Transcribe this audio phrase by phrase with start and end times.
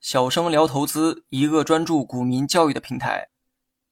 [0.00, 3.28] 小生聊投资，一个专注股民教育的平台。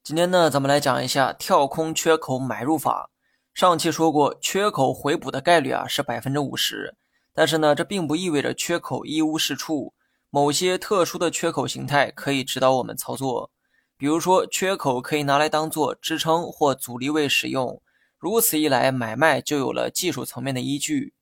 [0.03, 3.09] 今天呢，咱们来讲一下跳空缺口买入法。
[3.53, 6.97] 上期说过，缺口回补的概率啊是百分之五十，
[7.33, 9.93] 但是呢，这并不意味着缺口一无是处。
[10.29, 13.49] 某些特殊的缺口形态可以指导我们操作，
[13.97, 17.81] 比如说，缺口可以拿来当做支撑或阻力位使用。
[18.17, 21.14] 如此一来，买卖就有了技术层面的依据。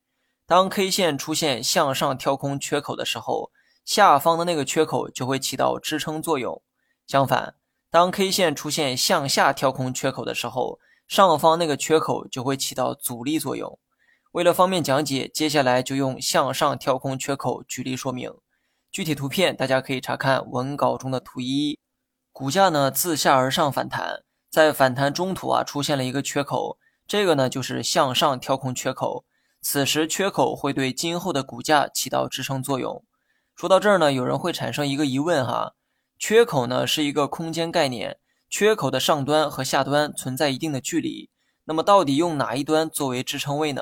[0.46, 3.50] 当 K 线出现向上跳空缺口的时候，
[3.82, 6.60] 下方的那个缺口就会起到支撑作用。
[7.06, 7.54] 相反，
[7.90, 13.78] 当 K 线出现向下跳空缺口的时候，上方那个缺口就会起到阻力作用。
[14.32, 18.30] 为了方便讲解，接下来就用向上跳空缺口举例说明。
[18.92, 21.78] 具体图片大家可以查看文稿中的图一。
[22.32, 26.76] 股价呢自下而上反弹，在反弹中途啊出现了一个缺口，
[27.06, 29.24] 这个呢就是向上跳空缺口。
[29.66, 33.02] 此时缺口会对今后的股价起到支撑作用。
[33.56, 35.72] 说到这儿呢，有人会产生一个疑问哈，
[36.18, 38.18] 缺口呢是一个空间概念，
[38.50, 41.30] 缺口的上端和下端存在一定的距离，
[41.64, 43.80] 那么到底用哪一端作为支撑位呢？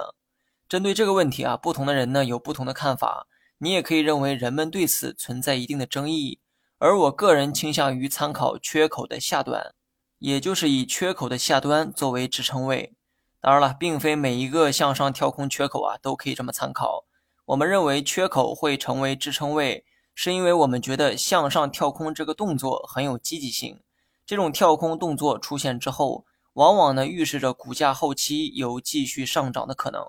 [0.69, 3.27] 针对这个问题啊，不同的人呢有不同的看法，
[3.59, 6.39] 你也可以认为人们对此存在一定的争议，
[6.79, 9.75] 而我个人倾向于参考缺口的下端，
[10.21, 12.95] 也就是以缺口的下端作为支撑位。
[13.43, 17.07] 当然了，并非每一个向上跳空缺口啊都可以这么参考。
[17.47, 23.81] 我们认为缺口会成为支撑位，是因为我们觉得向上跳空这个动作很有积极性。
[24.25, 30.09] 这种跳空动作出现之后，往往呢预示着股价后期有继续上涨的可能。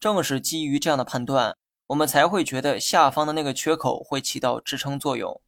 [0.00, 1.58] 正是基于这样的判断，
[1.88, 5.38] 我们才会觉得下方的那个缺口会起到支撑作用。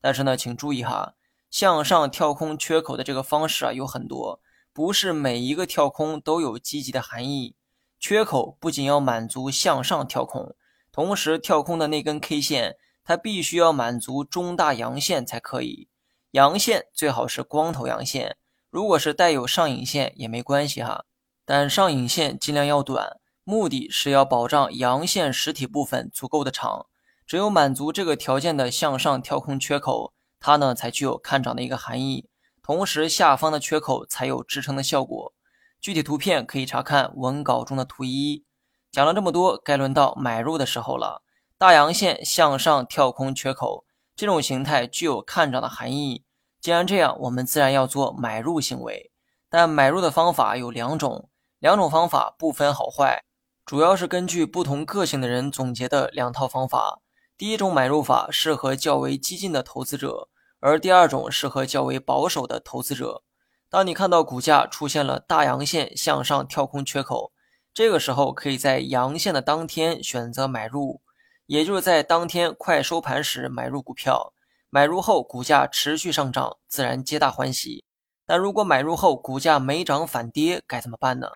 [0.00, 1.14] 但是呢，请注意哈，
[1.52, 4.40] 向上跳空缺口的这个方式啊有很多，
[4.72, 7.54] 不是每一个跳空都有积极的含义。
[7.98, 10.54] 缺口不仅要满足向上跳空。
[10.92, 15.88] 同时，跳空的那根 K 线，它必须要满足中大阳线才可以。
[16.32, 18.36] 阳线最好是光头阳线，
[18.70, 21.04] 如果是带有上影线也没关系哈，
[21.44, 26.86] 但上影线尽量要短，目的是要保障阳线实体部分足够的长。
[27.26, 32.29] 只有满足这个条件的向上跳空缺口，它呢才具有看涨的一个含义，
[32.70, 35.32] 同时下方的缺口才有支撑的效果。
[35.80, 38.44] 具体图片可以查看文稿中的图一。
[38.92, 41.24] 讲了这么多，该轮到买入的时候了。
[41.58, 46.22] 大阳线向上跳空缺口，这种形态具有看涨的含义。
[46.60, 49.10] 既然这样，我们自然要做买入行为。
[49.48, 53.24] 但买入的方法有两种，两种方法不分好坏，
[53.66, 57.00] 主要是根据不同个性的人总结的两套方法。
[57.36, 60.28] 第一种买入法适合较为激进的投资者，
[60.60, 63.22] 而第二种适合较为保守的投资者。
[63.68, 67.32] 当你看到股价出现了大阳线向上跳空缺口，
[67.72, 71.00] 这个时候可以在阳线的当天选择买入，
[71.46, 74.32] 也就是在当天快收盘时买入股票。
[74.72, 77.84] 买入后股价持续上涨，自然皆大欢喜。
[78.24, 81.32] 但如果买入后股价没涨反跌，该怎么办呢？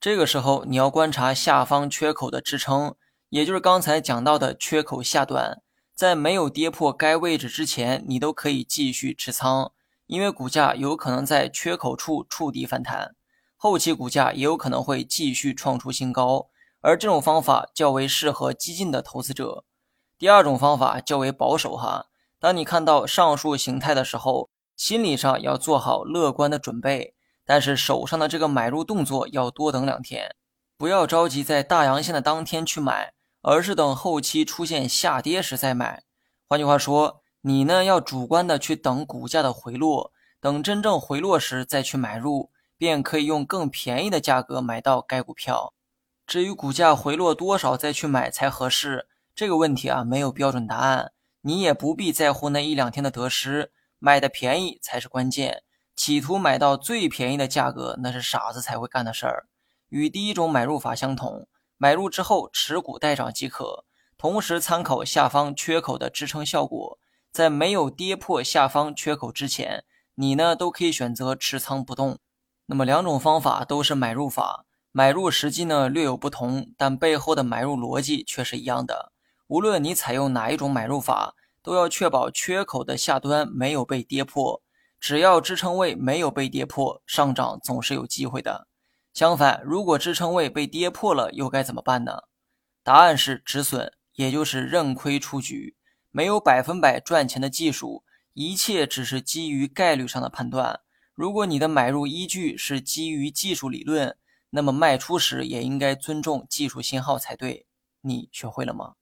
[0.00, 2.96] 这个时候你要观察下方缺口的支撑，
[3.28, 5.62] 也就是刚才讲到的缺口下端，
[6.02, 9.70] 在没有跌破该位置之前，你都可以继续持仓，
[10.08, 13.14] 因为股价有可能在缺口处触底反弹。
[13.56, 16.48] 后期股价也有可能会继续创出新高，
[16.80, 19.62] 而这种方法较为适合激进的投资者。
[20.18, 22.06] 第二种方法较为保守哈。
[22.40, 27.14] 当你看到上述形态的时候，心理上要做好乐观的准备，
[27.46, 30.34] 但是手上的这个买入动作要多等两天，
[30.76, 33.12] 不要着急在大阳线的当天去买，
[33.42, 36.02] 而是等后期出现下跌时再买。
[36.48, 42.50] 换句话说，你呢要主观的去等股价的回落，等真正回落时再去买入。
[42.78, 45.72] 便可以用更便宜的价格买到该股票。
[46.26, 51.12] 至于股价回落多少再去买才合适，这个问题啊没有标准答案。
[51.42, 53.70] 你也不必在乎那一两天的得失，
[54.00, 55.62] 买的便宜才是关键。
[55.94, 59.46] 企图买到最便宜的价格，那是傻子才会干的事儿。
[59.88, 61.46] 与第一种买入法相同，
[61.82, 63.84] 买入之后持股待涨即可，
[64.16, 66.96] 同时参考下方缺口的支撑效果，
[67.32, 69.82] 在没有跌破下方缺口之前，
[70.14, 72.20] 你呢都可以选择持仓不动。
[72.66, 79.10] 那么两种方法都是买入法，买入时机呢略有不同，但背后的买入逻辑却是一样的。
[79.48, 84.62] 无论你采用哪一种买入法，都要确保缺口的下端没有被跌破。
[85.00, 88.68] 只要支撑位没有被跌破，上涨总是有机会的。
[89.12, 92.22] 相反，如果支撑位被跌破了，又该怎么办呢？
[92.82, 95.76] 答案是止损，也就是认亏出局。
[96.10, 100.80] 没有百分百赚钱的技术，一切只是基于概率上的判断。
[101.14, 104.16] 如果你的买入依据是基于技术理论，
[104.50, 107.66] 那么卖出时也应该尊重技术信号才对。
[108.00, 108.94] 你学会了吗？